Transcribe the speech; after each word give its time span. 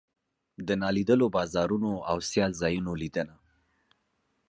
د 0.67 0.69
نالیدلو 0.81 1.25
بازارونو 1.35 1.91
او 2.09 2.17
سیال 2.29 2.51
ځایونو 2.61 2.91
لیدنه. 3.01 3.35